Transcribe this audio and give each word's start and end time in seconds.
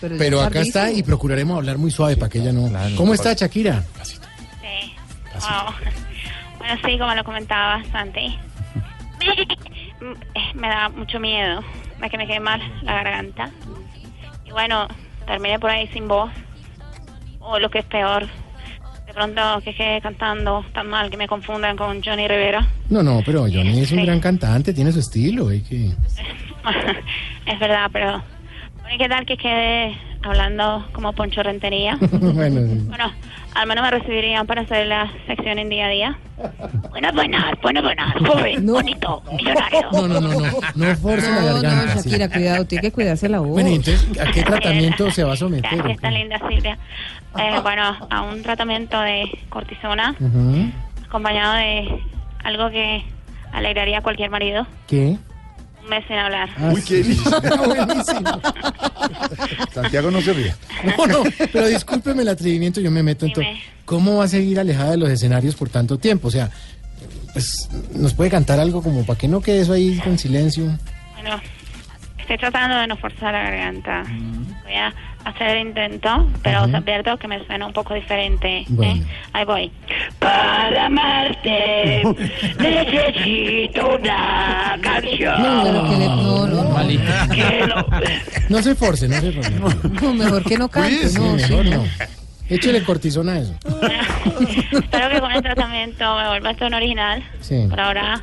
pero 0.00 0.16
Pero 0.18 0.40
acá 0.42 0.60
está 0.60 0.90
y 0.92 1.02
procuraremos 1.02 1.56
hablar 1.56 1.78
muy 1.78 1.90
suave 1.90 2.16
para 2.16 2.28
que 2.30 2.38
ella 2.38 2.52
no. 2.52 2.68
Claro, 2.68 2.94
¿Cómo 2.96 3.08
no 3.08 3.14
está. 3.14 3.32
Shakira? 3.34 3.82
Sí. 4.02 4.16
Wow. 5.34 5.74
Bueno, 6.58 6.80
sí, 6.84 6.98
como 6.98 7.14
lo 7.14 7.22
comentaba 7.22 7.80
Santi. 7.92 8.36
Me 10.54 10.68
da 10.68 10.88
mucho 10.88 11.20
miedo 11.20 11.62
de 12.00 12.10
que 12.10 12.18
me 12.18 12.26
quede 12.26 12.40
mal 12.40 12.60
la 12.82 12.94
garganta. 12.94 13.50
Y 14.44 14.50
bueno, 14.50 14.88
termine 15.26 15.58
por 15.60 15.70
ahí 15.70 15.86
sin 15.88 16.08
voz. 16.08 16.30
O 17.40 17.58
lo 17.60 17.70
que 17.70 17.78
es 17.80 17.84
peor, 17.84 18.26
de 19.06 19.14
pronto 19.14 19.40
que 19.62 19.74
quede 19.76 20.00
cantando 20.00 20.64
tan 20.74 20.88
mal 20.88 21.08
que 21.10 21.16
me 21.16 21.28
confundan 21.28 21.76
con 21.76 22.02
Johnny 22.02 22.26
Rivera. 22.26 22.66
No, 22.88 23.02
no, 23.02 23.22
pero 23.24 23.42
Johnny 23.42 23.80
es 23.82 23.92
un 23.92 24.00
Sí. 24.00 24.04
gran 24.04 24.18
cantante, 24.20 24.74
tiene 24.74 24.90
su 24.90 24.98
estilo. 25.00 25.48
hay 25.50 25.60
que- 25.60 25.92
es 27.46 27.58
verdad, 27.60 27.88
pero 27.92 28.22
bueno, 28.86 28.94
¿y 28.94 28.98
qué 28.98 29.08
tal 29.08 29.26
que 29.26 29.36
quede 29.36 29.96
hablando 30.22 30.86
como 30.92 31.12
Poncho 31.12 31.42
Rentería? 31.42 31.96
bueno, 32.12 32.60
sí. 32.60 32.84
Bueno, 32.88 33.12
al 33.54 33.66
menos 33.66 33.84
me 33.84 33.90
recibirían 33.90 34.46
para 34.46 34.62
hacer 34.62 34.86
la 34.86 35.10
sección 35.26 35.58
en 35.58 35.68
día 35.68 35.86
a 35.86 35.88
día. 35.88 36.18
Buenas, 36.90 37.14
buenas, 37.14 37.44
buenas, 37.62 37.82
buenas, 37.82 38.14
joven, 38.26 38.64
No. 38.66 38.74
bonito, 38.74 39.22
millonario. 39.36 39.80
no, 39.92 40.08
no, 40.08 40.20
no, 40.20 40.28
no, 40.28 40.50
no 40.74 40.96
force 40.96 41.30
la 41.30 41.40
No, 41.40 41.46
no, 41.56 41.62
garganta. 41.62 41.98
sí. 42.02 42.10
Shakira, 42.10 42.28
cuidado, 42.28 42.64
tiene 42.66 42.82
que 42.82 42.92
cuidarse 42.92 43.28
la 43.28 43.40
voz. 43.40 43.48
Bueno, 43.50 43.70
entonces, 43.70 44.06
¿a 44.20 44.30
qué 44.30 44.42
tratamiento 44.42 45.10
se 45.10 45.24
va 45.24 45.32
a 45.32 45.36
someter? 45.36 45.76
Gracias, 45.76 46.00
tan 46.00 46.14
linda 46.14 46.38
Silvia. 46.48 46.78
Eh, 47.38 47.58
bueno, 47.62 47.96
a 48.10 48.22
un 48.22 48.42
tratamiento 48.42 49.00
de 49.00 49.30
cortisona 49.48 50.14
Ujú. 50.20 50.70
acompañado 51.06 51.54
de 51.54 52.02
algo 52.44 52.70
que 52.70 53.02
alegraría 53.52 53.98
a 53.98 54.02
cualquier 54.02 54.30
marido. 54.30 54.66
¿Qué? 54.86 55.16
Un 55.86 55.90
mes 55.90 56.04
sin 56.08 56.16
hablar. 56.16 56.48
Ah, 56.58 56.72
Uy, 56.74 56.82
qué 56.82 57.04
sí. 57.04 57.16
Buenísimo. 57.64 58.40
Santiago 59.72 60.10
no 60.10 60.20
se 60.20 60.32
ríe. 60.32 60.54
No, 60.98 61.06
no, 61.06 61.22
pero 61.52 61.68
discúlpeme 61.68 62.22
el 62.22 62.28
atrevimiento, 62.28 62.80
yo 62.80 62.90
me 62.90 63.04
meto 63.04 63.24
en 63.26 63.32
todo. 63.32 63.44
¿Cómo 63.84 64.16
va 64.16 64.24
a 64.24 64.28
seguir 64.28 64.58
alejada 64.58 64.90
de 64.90 64.96
los 64.96 65.08
escenarios 65.08 65.54
por 65.54 65.68
tanto 65.68 65.96
tiempo? 65.96 66.26
O 66.26 66.30
sea, 66.32 66.50
pues, 67.32 67.68
¿nos 67.94 68.14
puede 68.14 68.30
cantar 68.30 68.58
algo 68.58 68.82
como 68.82 69.06
para 69.06 69.16
que 69.16 69.28
no 69.28 69.40
quede 69.40 69.60
eso 69.60 69.74
ahí 69.74 69.98
con 70.02 70.18
silencio? 70.18 70.76
Bueno, 71.14 71.40
estoy 72.18 72.36
tratando 72.38 72.78
de 72.78 72.88
no 72.88 72.96
forzar 72.96 73.32
la 73.32 73.42
garganta. 73.44 74.02
Voy 74.66 74.74
a 74.74 74.92
hacer 75.24 75.48
el 75.56 75.68
intento, 75.68 76.28
pero 76.42 76.64
os 76.64 76.74
advierto 76.74 77.16
que 77.18 77.28
me 77.28 77.44
suena 77.46 77.66
un 77.66 77.72
poco 77.72 77.94
diferente. 77.94 78.58
¿eh? 78.82 79.02
Ahí 79.32 79.44
voy. 79.44 79.70
Para 80.18 80.86
amarte 80.86 82.02
necesito 82.58 83.96
una 83.96 84.76
canción. 84.80 85.40
No, 85.42 85.62
pero 85.64 85.84
que 85.84 85.96
le, 85.96 86.06
no, 86.06 86.46
no, 86.46 86.62
no, 86.64 86.76
que 87.30 87.66
no- 87.66 87.86
No 88.48 88.62
se 88.62 88.74
force, 88.74 89.08
no 89.08 89.20
se 89.20 89.32
force. 89.32 89.50
no, 90.02 90.14
mejor 90.14 90.42
que 90.44 90.58
no 90.58 90.68
cante, 90.68 90.90
Cuídese, 90.90 91.18
no, 91.18 91.38
sí, 91.38 91.50
mejor 91.52 91.64
no. 91.66 91.76
no. 91.76 91.84
Échele 92.48 92.82
cortisona 92.84 93.32
a 93.32 93.38
eso. 93.40 93.54
Espero 94.72 95.10
que 95.10 95.20
con 95.20 95.32
el 95.32 95.42
tratamiento 95.42 96.16
me 96.16 96.28
vuelva 96.28 96.50
a 96.50 96.54
tono 96.54 96.76
original. 96.76 97.22
Sí. 97.40 97.66
Por 97.68 97.80
ahora, 97.80 98.22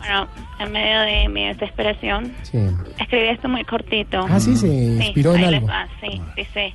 bueno, 0.00 0.26
en 0.58 0.72
medio 0.72 1.00
de 1.02 1.28
mi 1.28 1.46
desesperación, 1.46 2.34
Sí. 2.42 2.58
escribí 2.98 3.28
esto 3.28 3.48
muy 3.48 3.64
cortito. 3.64 4.26
Ah, 4.28 4.40
sí, 4.40 4.56
se 4.56 4.66
inspiró 4.66 5.34
en 5.34 5.44
ahí 5.44 5.50
les 5.50 5.54
algo. 5.60 5.68
va, 5.68 5.86
sí, 6.00 6.20
dice, 6.36 6.74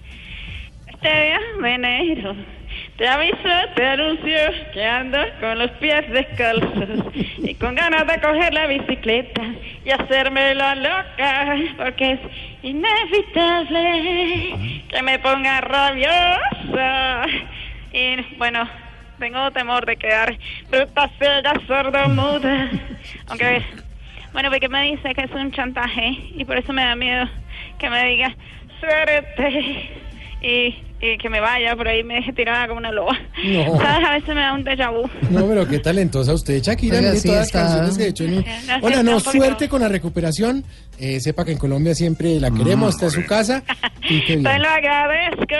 este 0.87 1.09
día 1.09 1.39
de 1.61 1.73
enero, 1.73 2.35
te 2.97 3.07
aviso, 3.07 3.37
te 3.75 3.85
anuncio 3.85 4.37
que 4.73 4.85
ando 4.85 5.17
con 5.39 5.59
los 5.59 5.71
pies 5.71 6.09
descalzos 6.11 6.89
y 7.37 7.53
con 7.55 7.75
ganas 7.75 8.05
de 8.07 8.19
coger 8.21 8.53
la 8.53 8.67
bicicleta 8.67 9.41
y 9.85 9.89
hacerme 9.91 10.55
la 10.55 10.75
loca, 10.75 11.55
porque 11.77 12.11
es 12.13 12.19
inevitable 12.63 14.83
que 14.89 15.01
me 15.03 15.19
ponga 15.19 15.61
rabiosa. 15.61 17.25
Y 17.93 18.17
bueno, 18.37 18.67
tengo 19.19 19.51
temor 19.51 19.85
de 19.85 19.95
quedar 19.97 20.37
bruta, 20.69 21.09
ciega, 21.17 21.53
sordo, 21.67 22.07
muda. 22.09 22.69
Aunque, 23.27 23.63
bueno, 24.33 24.49
porque 24.49 24.69
me 24.69 24.83
dice 24.83 25.13
que 25.13 25.23
es 25.23 25.31
un 25.31 25.51
chantaje 25.51 26.17
y 26.35 26.45
por 26.45 26.57
eso 26.57 26.73
me 26.73 26.83
da 26.83 26.95
miedo 26.95 27.27
que 27.79 27.89
me 27.89 28.05
diga 28.05 28.35
suerte 28.79 29.89
y, 30.41 30.75
y 31.13 31.17
que 31.17 31.29
me 31.29 31.39
vaya 31.39 31.75
por 31.75 31.87
ahí 31.87 32.03
me 32.03 32.15
deje 32.21 32.33
tirada 32.33 32.67
como 32.67 32.79
una 32.79 32.91
loba. 32.91 33.17
No. 33.43 33.77
¿Sabes? 33.79 34.05
A 34.05 34.11
veces 34.11 34.29
me 34.29 34.41
da 34.41 34.53
un 34.53 34.63
déjà 34.63 34.91
vu. 34.91 35.09
No, 35.29 35.47
pero 35.47 35.67
qué 35.67 35.79
talentosa 35.79 36.33
usted, 36.33 36.61
Shakira. 36.61 36.99
Oiga, 36.99 37.15
sí, 37.15 37.27
todas 37.27 37.41
las 37.41 37.51
canciones 37.51 37.97
que 37.97 38.03
he 38.05 38.07
hecho. 38.09 38.23
en 38.25 38.45
Hola, 38.81 39.03
no, 39.03 39.19
suerte 39.19 39.69
con 39.69 39.81
la 39.81 39.87
recuperación. 39.89 40.63
Eh, 40.97 41.19
sepa 41.19 41.43
que 41.43 41.51
en 41.51 41.57
Colombia 41.57 41.93
siempre 41.93 42.39
la 42.39 42.49
queremos, 42.51 42.95
está 42.95 43.05
en 43.05 43.11
su 43.11 43.25
casa. 43.25 43.63
Y 44.07 44.21
Te 44.21 44.37
lo 44.37 44.69
agradezco, 44.69 45.55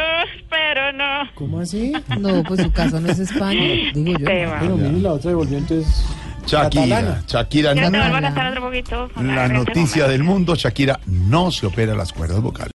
pero 0.52 0.94
no. 0.94 1.28
¿Cómo 1.34 1.62
así? 1.62 1.94
No, 2.20 2.44
pues 2.44 2.62
su 2.62 2.72
casa 2.72 3.00
no 3.00 3.10
es 3.10 3.18
España, 3.18 3.60
digo 3.92 4.20
yo. 4.20 4.26
Bueno, 4.26 4.78
mire, 4.78 5.00
la 5.02 5.14
otra 5.14 5.32
devolvió 5.32 5.58
entonces. 5.58 6.06
Shakira. 6.46 7.24
Shakira, 7.28 7.74
no- 7.74 7.90
la 7.90 9.48
noticia 9.48 10.08
del 10.08 10.24
mundo, 10.24 10.54
Shakira 10.56 11.00
no 11.08 11.50
se 11.50 11.66
opera 11.66 11.96
las 11.96 12.14
cuerdas 12.14 12.40
vocales. 12.40 12.72